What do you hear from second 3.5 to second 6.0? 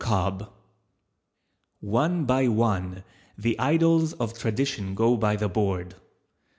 idols of tradition go by the board.